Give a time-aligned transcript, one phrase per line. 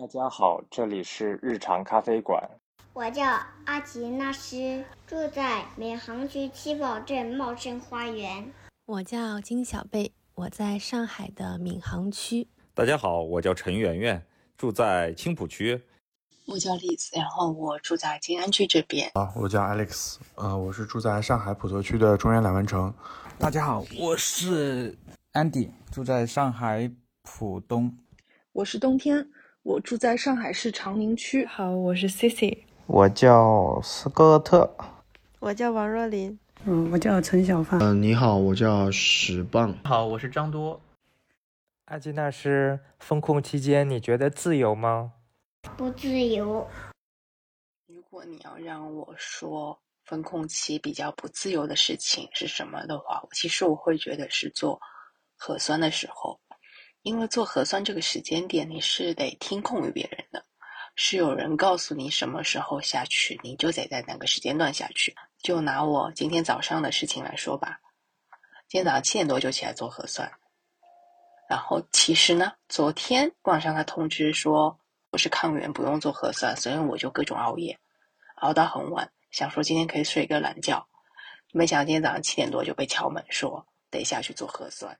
[0.00, 2.42] 大家好，这里是日常咖啡馆。
[2.94, 3.22] 我叫
[3.66, 8.50] 阿吉纳斯，住在闵行区七宝镇茂盛花园。
[8.86, 12.48] 我叫金小贝，我在上海的闵行区。
[12.72, 14.24] 大家好，我叫陈圆圆，
[14.56, 15.82] 住在青浦区。
[16.46, 19.10] 我叫李子，然后我住在静安区这边。
[19.12, 22.94] 啊，我叫 Alex，呃，我是住在上海普陀区的中原两湾城。
[23.38, 24.96] 大家好，我是
[25.34, 26.90] Andy，住在上海
[27.22, 27.94] 浦东。
[28.52, 29.30] 我是冬天，
[29.62, 31.44] 我住在上海市长宁区。
[31.44, 34.74] 好，我是 Cici，我叫斯科特，
[35.38, 37.78] 我叫王若琳，嗯，我叫陈小范。
[37.82, 39.76] 嗯，你好，我叫史棒。
[39.84, 40.80] 好，我是张多。
[41.84, 45.12] 阿基纳斯，封控期间你觉得自由吗？
[45.76, 46.66] 不自由。
[47.86, 54.80] 如果你要让我说风控期比较不自由的事情是什么的话，其实我会觉得是做
[55.36, 56.40] 核酸的时候，
[57.02, 60.44] 因为做核酸这个时间点你是得听控于别人的，
[60.94, 65.16] 是有人告诉你什么时候下去，你就得在哪个时间段下去。
[65.42, 67.80] 就拿我今天早上的事情来说吧，
[68.68, 70.30] 今天早上七点多就起来做核酸，
[71.48, 74.78] 然后其实呢，昨天晚上他通知说。
[75.12, 77.76] 我是抗原，不用做核酸，所以我就各种熬夜，
[78.36, 80.86] 熬到很晚，想说今天可以睡一个懒觉，
[81.52, 84.96] 没想到今天早上七点多就被敲门说得下去做核酸。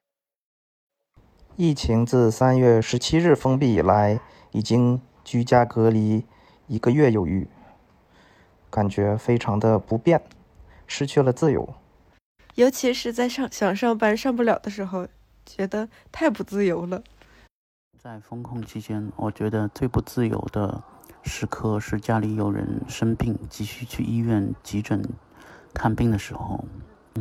[1.62, 4.18] 疫情自三月十七日封闭以来，
[4.52, 6.24] 已经居家隔离
[6.66, 7.46] 一个月有余，
[8.70, 10.22] 感觉非常的不便，
[10.86, 11.74] 失去了自由。
[12.54, 15.06] 尤其是在上想上班上不了的时候，
[15.44, 17.02] 觉得太不自由了。
[18.02, 20.82] 在封控期间，我觉得最不自由的
[21.22, 25.06] 时刻是家里有人生病，急需去医院急诊
[25.74, 26.64] 看病的时候。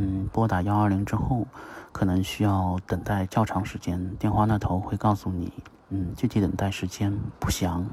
[0.02, 1.46] 嗯，拨打幺二零之后，
[1.92, 5.52] 可能需要等待较长时间，电话那头会告诉你，
[5.90, 7.86] 嗯，具体等待时间不详，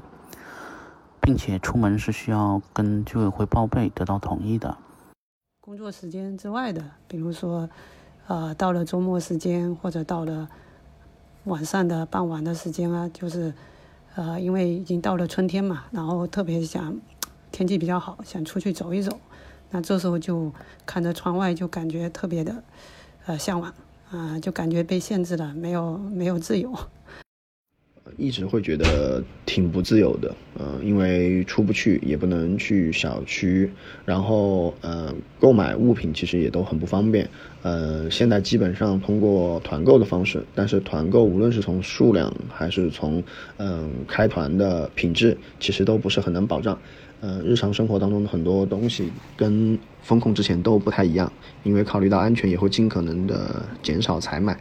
[1.19, 4.77] 并且出门是需要跟居委会报备，得到同意的。
[5.59, 7.69] 工作时间之外的，比如说，
[8.27, 10.47] 呃，到了周末时间或者到了。
[11.43, 13.53] 晚上的傍晚的时间啊，就是，
[14.15, 16.93] 呃，因为已经到了春天嘛，然后特别想
[17.53, 19.17] 天气比较好，想出去走一走，
[19.71, 20.51] 那这时候就
[20.85, 22.63] 看着窗外，就感觉特别的，
[23.25, 23.73] 呃，向往，
[24.11, 26.73] 啊，就感觉被限制了，没有没有自由。
[28.17, 33.69] 一直会觉得挺不自由的，嗯，因为出不去，也不能去小区，
[34.05, 37.29] 然后，呃，购买物品其实也都很不方便，
[37.63, 43.21] 呃，现在基本上通过团购的方式，但是团购无论是从数量还是从，
[43.57, 46.79] 嗯，开团的品质，其实都不是很能保障，
[47.21, 51.31] 呃，日常生活当中的很多东西跟风控之前都不太一样，
[51.63, 54.57] 因为考虑到安全，也会尽可能的减少采买。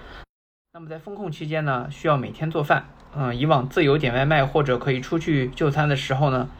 [0.74, 2.84] 那么在风控期间呢，需要每天做饭。
[3.18, 6.50] 嗯，以往自由点外卖或者可以出去就餐的时候呢，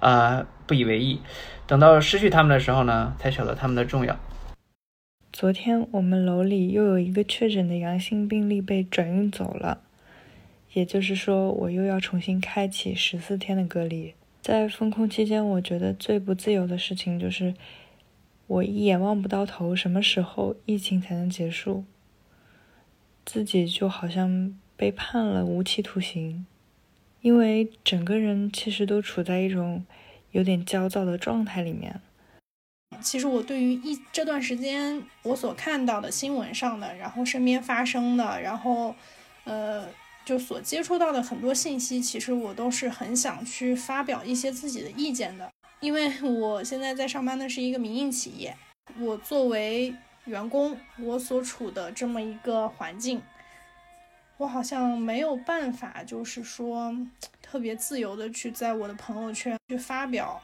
[0.00, 1.20] 啊，不以为意。
[1.66, 4.18] 等到失去他们的时候呢，才晓得他们的重要。
[5.30, 9.82] 昨天我们楼里又有一个确诊的阳性病例被转运走了，
[10.72, 14.14] 也就是说，我又要重新开启十四天的隔离。
[14.40, 17.52] 在封控期间，我觉得最不自由的事情就是，
[18.46, 21.84] 我一眼望不到头，什么时候疫情才能结束？
[23.26, 24.56] 自己就好像。
[24.76, 26.46] 被判了无期徒刑，
[27.22, 29.84] 因为整个人其实都处在一种
[30.32, 32.00] 有点焦躁的状态里面。
[33.00, 38.94] 其实我对于一这段时间我所看到的新闻上的，然后身边发生的，然后
[39.44, 39.86] 呃，
[40.24, 45.50] 就所接触到的很多信息，其实我都是很想去发表一些自己的意见的。
[45.80, 48.56] 因为我现在在上班的是一个民营企业，
[48.98, 49.94] 我作为
[50.24, 53.20] 员工，我所处的这么一个环境。
[54.38, 56.94] 我好像没有办法，就是说
[57.40, 60.38] 特别自由的去在我的朋友圈去发表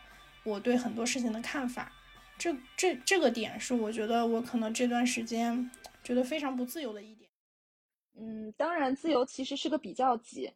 [0.44, 1.92] 我对很多事情的看法。
[2.38, 5.70] 这这这个点是我觉得我可能这段时间
[6.02, 7.30] 觉得非常不自由的一点。
[8.18, 10.50] 嗯，当然，自由其实是个比较级，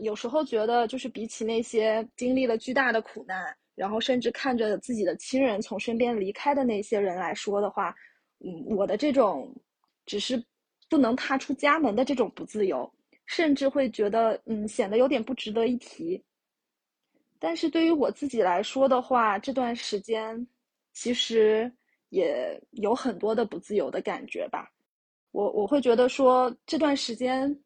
[0.00, 7.92] 有时候觉得就是比起那些经历了巨大的苦难，然后甚至看着自己的亲人从身边离开的那些人来说的话，
[8.38, 9.52] 嗯，我的这种
[10.06, 10.40] 只是。
[10.88, 12.90] 不能踏出家门的这种不自由，
[13.26, 16.22] 甚至会觉得，嗯，显得有点不值得一提。
[17.38, 20.46] 但是对于我自己来说的话，这段时间
[20.92, 21.70] 其实
[22.08, 24.70] 也有很多的不自由的感觉吧。
[25.30, 27.56] 我我会觉得说，这段时间，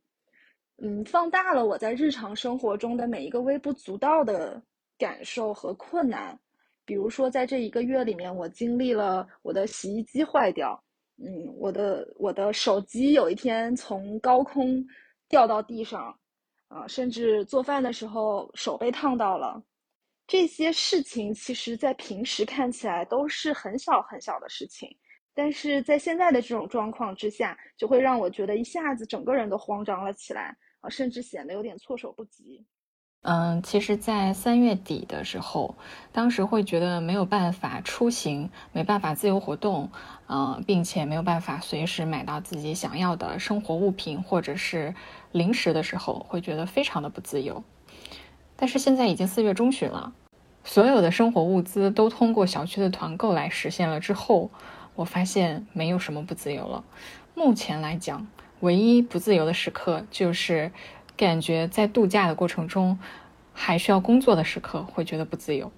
[0.78, 4.60] 嗯，放大了我在日常生活中的每一个微不足道的
[4.98, 6.38] 感受和困难。
[6.84, 10.82] 比如说，在这一个月里面，我经历了我的洗衣机坏掉。
[11.24, 14.84] 嗯，我的我的手机有一天从高空
[15.28, 16.18] 掉到地上，
[16.66, 19.62] 啊，甚至做饭的时候手被烫到了。
[20.26, 24.88] 这些事情其实，在平时看起来都是很小很小的事情，
[25.34, 32.64] 但是在现在的这种状况之下，就会让我觉得一下子整个人都慌张了起来啊，甚至显得有点措手不及。
[33.24, 35.76] 嗯，其实，在三月底的时候，
[36.10, 39.90] 当时会觉得没有办法出行，没办法自由活动，
[40.26, 44.96] 嗯，并且没有办法随时买到自己想要的生活物品或者是
[45.30, 47.62] 零食的时候，会觉得非常的不自由。
[48.56, 50.12] 但是现在已经四月中旬了，
[50.64, 54.50] 所有的生活物资都通过小区的团购来实现了之后，
[54.96, 56.82] 我发现没有什么不自由了。
[57.36, 58.26] 目前来讲，
[58.58, 60.72] 唯一不自由的时刻就是。
[61.16, 62.98] 感觉在度假的过程中，
[63.52, 65.70] 还需要工作的时刻，会觉得不自由。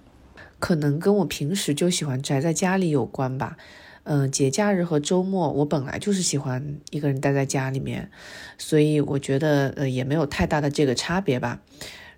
[0.59, 3.57] 可能跟我平时就喜欢宅在家里有关吧。
[4.03, 8.11] 嗯，节假日和周末，我本来就是喜欢一个人待在家里面，
[8.57, 11.59] 所以我觉得呃也没有太大的这个差别吧。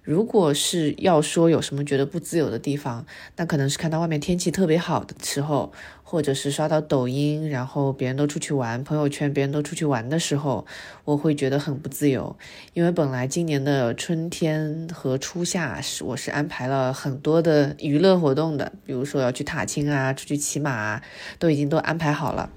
[0.07, 3.06] 如果是要说有什么觉得不自由的地方，
[3.36, 10.65] 那可能是看到外面天气特别好的时候，或者是刷到抖音，然后别人都出去玩，朋友圈别人都出去玩的时候，
[11.04, 12.33] 我会觉得很不自由。
[12.74, 21.01] 因为本来今年的春天和初夏是我是安排了很多的娱乐活动的，比如说要去踏青啊，出去骑马啊，
[21.38, 22.50] 都已经都安排好了。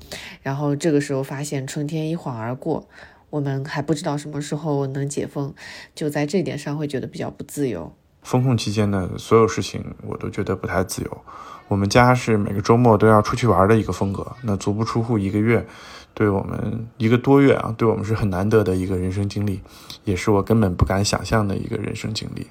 [0.42, 2.86] 然后这个时候发现春天一晃而过。
[3.30, 5.54] 我们还不知道什么时候能解封，
[5.94, 7.92] 就在这点上会觉得比较不自由。
[8.22, 11.24] 封控期间的所有事情，我都觉得不太自由。
[11.68, 15.64] 我们家是每个周末都要出去玩的一个风格，那足不出户一个月，
[16.12, 19.62] 对我们一个多月啊，对我们是很难得的一个人生经历，
[20.04, 22.48] 也是我根本不敢想象的一个人生经历。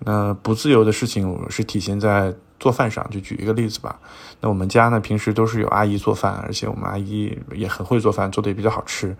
[0.00, 4.00] 那不自由的事情我是体现在做饭上，就举一个例子吧。
[4.40, 9.16] 那我们家呢，平时都是有阿姨做饭，而且我们阿姨也很会做饭，做的也比较好吃。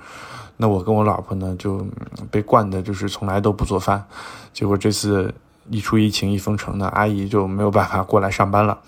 [0.63, 1.87] 那我跟我老婆呢，就
[2.31, 4.05] 被惯的，就是从来都不做饭。
[4.53, 5.35] 结果这次
[5.71, 8.79] 一出疫情一封城呢，阿姨就没有办法过来上班了。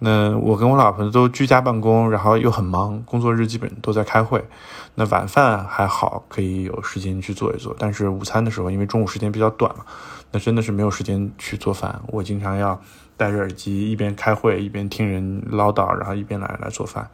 [0.00, 4.44] 那我跟我老婆都居家办公，然后又很忙，工作日基本都在开会。
[4.96, 7.76] 那晚饭还好，可以有时间去做一做。
[7.78, 9.84] 但是午餐的时候，因为中午时间比较短嘛，
[10.32, 12.02] 那真的是没有时间去做饭。
[12.08, 12.80] 我经常要
[13.16, 17.08] 戴着耳机，一边开会一边听人唠叨，然后一边来来做饭。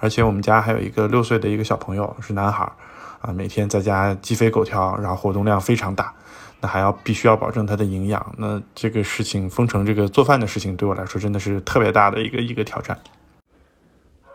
[0.00, 2.70] 而且我们家还有一个六岁的一个小朋友，是男孩。
[3.20, 6.14] 啊，每天在家鸡飞狗跳，然后活动量非常大，
[6.60, 8.34] 那还要必须要保证它的营养。
[8.38, 12.98] 那这个事情封城，这个做饭的事情对我来说真的是特别大的一个一个挑战。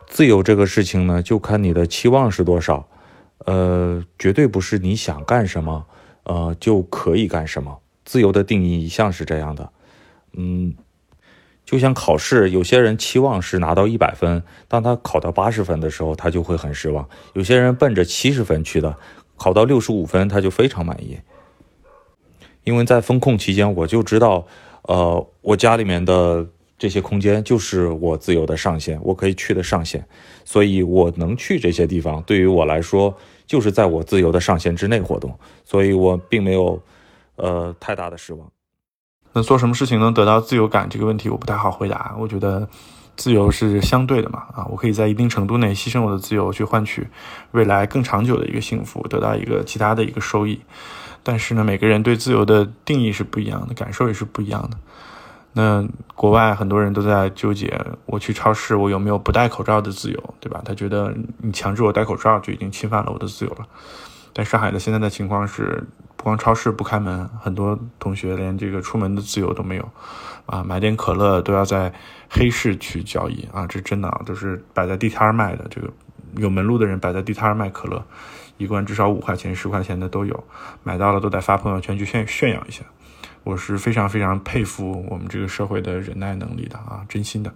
[0.08, 2.88] 自由这个事情呢，就看你的期望是多少，
[3.46, 5.86] 呃，绝对不是你想干什么，
[6.24, 7.80] 呃，就可以干什么。
[8.06, 9.72] 自由的定义一向是这样的，
[10.34, 10.76] 嗯。
[11.66, 18.96] 就像考试，有些人期望是拿到一百分，当他考到八十分的时候，他就会很失望；有些人奔着七十分去的，
[19.38, 21.18] 考到六十五分他就非常满意。
[22.64, 24.46] 因为在风控期间，我就知道，
[24.84, 26.46] 呃，我家里面的
[26.78, 30.06] 这些空间就是我自由的上限，我可以去的上限，
[30.46, 36.82] 所以我能去这些地方，对于我来说就是在我自由的上限之内活动，所以我并没有，
[37.36, 38.53] 呃，太大的失望。
[39.34, 40.88] 那做什么事情能得到自由感？
[40.88, 42.16] 这个问题我不太好回答。
[42.18, 42.68] 我觉得
[43.16, 47.08] 自由是相对的嘛，啊，我可以在一定程度内牺牲我的自由，去换取
[47.52, 50.62] 未来更长久的一个幸福，得到一个其他的一个收益。
[51.24, 54.78] 但是呢，每个人对自由的定义是不一样的，感受也是不一样的。
[55.54, 60.62] 那国外很多人都在纠结，我去超市，我有没有不戴口罩的自由，对吧？
[60.66, 63.66] 他觉得你强制我戴口罩，就已经侵犯了我的自由了。
[64.34, 65.88] 但上海的现在的情况是，
[66.24, 69.92] 光超市不开门，很多同学连这个出门的自由都没有，
[70.46, 71.94] 啊，买点可乐都要在
[72.30, 75.68] 黑市去交易啊，这真的啊，都是摆在地摊儿卖的。
[75.70, 75.92] 这个
[76.38, 78.02] 有门路的人摆在地摊儿卖可乐，
[78.58, 80.44] 一罐至少五块钱、十块钱的都有，
[80.82, 82.86] 买到了都得发朋友圈去炫炫耀一下。
[83.44, 87.54] 我是非常非常佩服我们这个社会的忍耐能力的啊，真心的。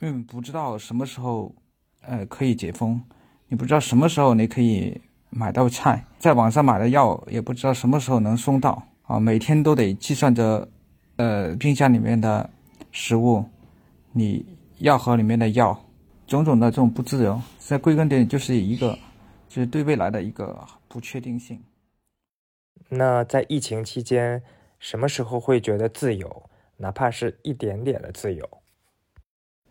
[0.00, 1.54] 因为不知道什么时候，
[2.00, 3.02] 呃，可以解封，
[3.48, 5.02] 你不知道什么时候你可以。
[5.34, 9.18] 买到菜，在网上买的药也不知道什么时候能送到啊！
[9.18, 10.68] 每天都得计算着，
[11.16, 12.48] 呃，冰箱里面的
[12.90, 13.42] 食物，
[14.12, 14.44] 你
[14.80, 15.74] 药盒里面的药，
[16.26, 18.96] 种种的这种不自由，在归根结底就是一个，
[19.48, 21.58] 就是对未来的一个不确定性。
[22.90, 24.42] 那在疫情期间，
[24.78, 26.50] 什么时候会觉得自由？
[26.76, 28.61] 哪怕是一点点的自由？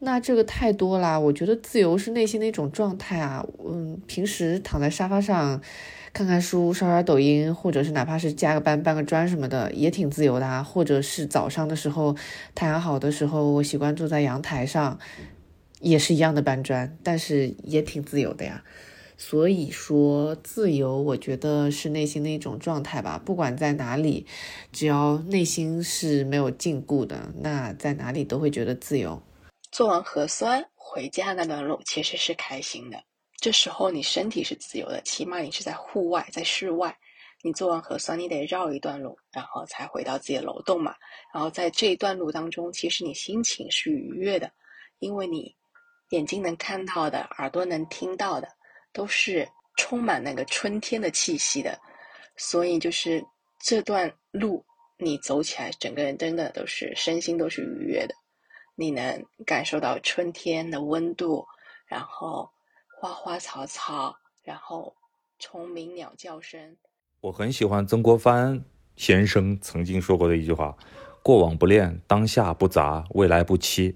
[0.04, 3.46] 那这个太多啦，我觉得自由是内心的一种状态啊。
[3.64, 5.62] 嗯，平时躺在沙发上
[6.12, 10.64] 看看书、刷刷抖音，或者是哪怕是加个班、搬个砖什么的，也挺自由的啊。
[10.64, 12.16] 或者是早上的时候，
[12.56, 14.98] 太阳好的时候，我习惯坐在阳台上，
[15.82, 18.64] 也是一样的搬砖，但是也挺自由的呀。
[19.20, 23.22] 所以说，自由，我觉得是内心的一种状态吧。
[23.24, 24.26] 不管在哪里，
[24.72, 29.22] 只要内心是没有禁锢的，那在哪里都会觉得自由。
[29.72, 33.02] 做完核酸回家那段路其实是开心的，
[33.38, 36.96] 这时候你身体是自由的，起码你是在户外，在室外。
[37.44, 40.94] 你做完核酸，你得绕一段路，然后才回到自己的楼栋嘛。
[41.34, 44.52] 然后在这一段路当中，其实你心情是愉悦的，
[45.00, 45.56] 因为你
[46.10, 48.48] 眼睛能看到的，耳朵能听到的。
[48.94, 49.48] 都是
[49.78, 51.80] 充满那个春天的气息的，
[52.36, 53.26] 所以就是
[53.64, 54.66] 这段路
[54.98, 58.14] 你走起来，整个人真的都是身心都是愉悦的。
[58.82, 61.46] 你能感受到春天的温度，
[61.86, 62.50] 然后
[63.00, 64.96] 花花草草，然后
[65.38, 66.76] 虫鸣鸟叫声。
[67.20, 70.76] 我很喜欢曾国藩先生曾经说过的一句话
[71.22, 73.96] ：“过往不恋，当下不杂，未来不期。”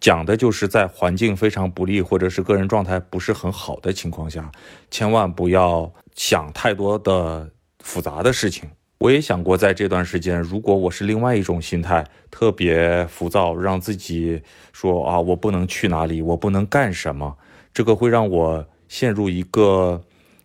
[0.00, 4.50] 讲的就是在环境非常不利，或者是个人状态不是很好的情况下，
[4.90, 8.70] 千万不要想太多的复杂的事情。
[9.02, 14.40] 我也想过，在这段时间，如果我是另外一种心态，特别浮躁，让自己
[14.72, 17.36] 说啊，我不能去哪里，我不能干什么，
[17.74, 20.00] 这个会让我陷入一个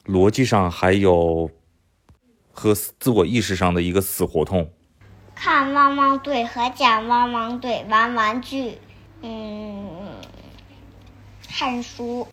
[0.05, 1.51] 逻辑上还有
[2.51, 4.67] 和自我意识上的一个死胡同。
[5.35, 8.79] 看汪汪队和讲汪汪队玩玩具。
[9.21, 9.87] 嗯，
[11.47, 12.27] 看书。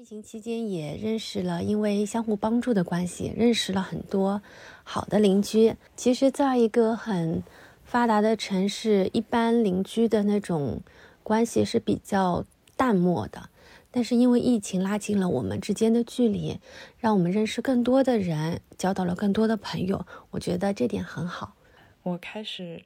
[0.00, 4.40] 疫情期间，也认识了，因为相互帮助的关系，认识了很多
[4.84, 5.74] 好的邻居。
[5.96, 7.42] 其实，在一个很
[7.82, 10.82] 发达的城市，一般邻居的那种
[11.24, 12.44] 关系是比较
[12.76, 13.50] 淡漠的。
[13.90, 16.60] 但是，因为疫情拉近了我们之间的距离，
[17.00, 20.06] 让我们认识更多的人，交到了更多的朋友。
[20.30, 21.56] 我觉得这点很好。
[22.04, 22.84] 我开始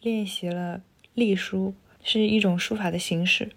[0.00, 0.80] 练习了
[1.14, 1.74] 隶书。
[2.04, 3.50] 是一种书法的形式，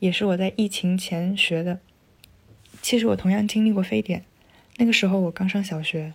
[0.00, 1.78] 也是我在疫情前学的。
[2.82, 4.24] 其实我同样经历过非典，
[4.76, 6.14] 那个时候我刚上小学，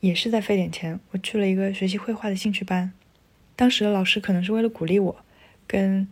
[0.00, 2.92] 也是在非典前，我去了一个学习绘画的兴趣班。
[3.54, 5.16] 当时的老师可能是为了鼓励我，
[5.66, 6.06] 跟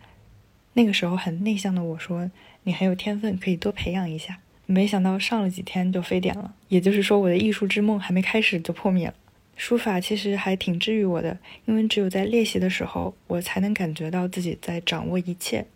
[0.72, 2.30] 那个时候很内向的我说
[2.64, 9.14] ：“你很有天分，可以多培养一下。”没想到上了几天就非典了，也就是说我的艺术之梦还没开始就破灭了。
[9.56, 15.66] 书法其实还挺治愈我的，因为只有在练习的时候，我才能感觉到自己在掌握一切。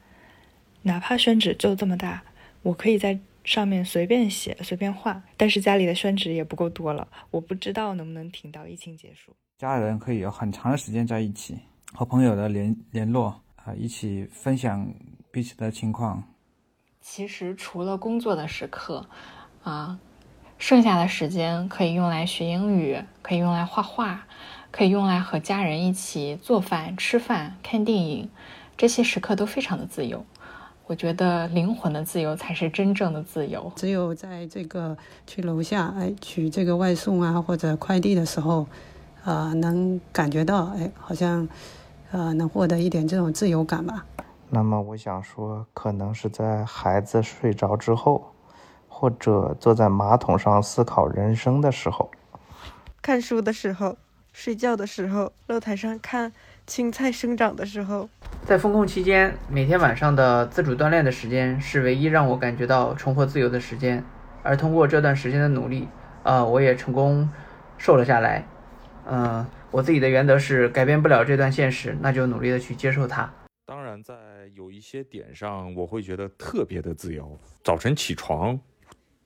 [0.83, 2.23] 哪怕宣纸就这么大，
[2.63, 9.35] 我可以在上面随便写、随便画，但是家里的宣纸也不够多了，我不知道能不能挺到疫情结束。
[9.57, 11.59] 家人可以有很长的时间在一起，
[11.95, 14.87] 和朋友的联联络啊，一起分享
[15.33, 16.23] 彼此的情况。
[17.01, 19.09] 其实除了工作的时刻，
[19.63, 19.99] 啊。
[20.59, 24.27] 剩下的时间可以用来学英语，可以用来画画，
[24.73, 28.29] 可以用来和家人一起做饭、吃饭、看电影，
[28.77, 30.27] 这些时刻都非常的自由。
[30.89, 33.71] 我觉得灵魂的自由才是真正的自由。
[33.77, 38.67] 只有在这个去楼下哎取这个外送啊或者快递的时候，
[39.23, 41.47] 啊，能感觉到哎，好像，
[42.11, 44.07] 呃，能获得一点这种自由感吧。
[44.49, 48.33] 那么我想说，可能是在孩子睡着之后。
[49.01, 52.11] 或者坐在马桶上思考人生的时候，
[53.01, 53.97] 看书的时候，
[54.33, 56.33] 睡觉的时候，露台上看
[56.69, 58.11] 青菜生长的时候，
[58.45, 64.05] 在封控期间，每天晚上的自主锻炼的时间是唯一让我感觉到重获自由的时间。
[64.43, 65.89] 而通过这段时间的努力，
[66.23, 67.29] 啊，我也成功
[67.79, 68.47] 瘦了下来。
[69.07, 73.33] 嗯，我自己的原则是改变不了这段现实，那就努力的去接受它。
[73.65, 74.15] 当然，在
[74.55, 77.41] 有一些点上，我会觉得特别的自由。
[77.65, 78.61] 早晨起床。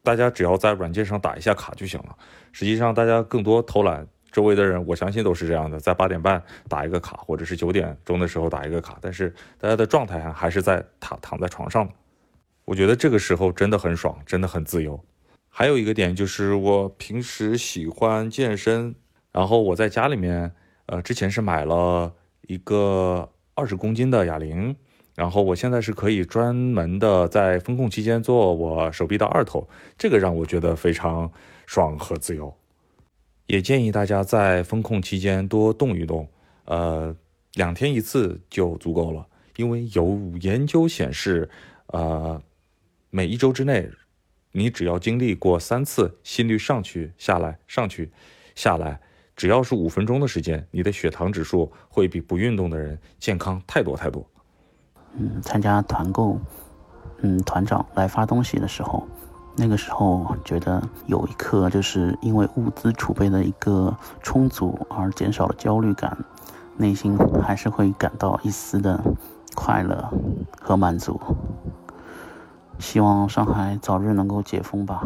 [0.04, 2.16] 大家只要在软件上打一下卡就行了。
[2.50, 11.88] 实际上，大家更多偷懒，周围的人我相信都是这样的，在八点半打一个卡，或者是九点钟的时候打一个卡，但是大家的状态还是在躺躺在床上。
[12.64, 14.98] 我觉得这个时候真的很爽，真的很自由。
[15.48, 18.94] 还有一个点就是，我平时喜欢健身，
[19.32, 20.52] 然后我在家里面，
[20.86, 22.14] 呃，之前是买了
[22.48, 24.74] 一个二十公斤的哑铃。
[25.14, 31.30] 然后我现在是可以专门的在风控期间做我手臂的二头，这个让我觉得非常
[31.66, 32.56] 爽和自由。
[33.46, 36.28] 也建议大家在风控期间多动一动，
[36.64, 37.14] 呃，
[37.54, 39.26] 两天一次就足够了。
[39.56, 41.48] 因为有研究显示，
[41.88, 42.40] 呃，
[43.10, 43.90] 每一周之内，
[44.52, 48.10] 你只要经历过三次心率上去下来上去
[48.54, 48.98] 下来，
[49.36, 54.26] 只要是五分钟的时间，你的血糖指数会比不运动的人健康太多太多。
[55.14, 56.40] 嗯，参加团购，
[57.18, 59.06] 嗯，团长来发东西的时候，
[59.54, 66.16] 那个时候觉得有一刻就是因为物资储备的一个充足而减少了焦虑感
[66.76, 68.98] 内心还是会感到一丝的
[69.54, 70.10] 快乐
[70.60, 71.20] 和满足。
[72.78, 75.02] 希望上海早日能够解封吧。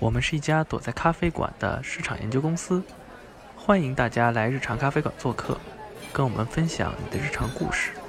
[0.00, 2.82] 我们是一家躲在咖啡馆的市场研究公司
[3.56, 5.56] 欢迎大家来日常咖啡馆做客
[6.12, 8.03] 跟我们分享你的日常故事。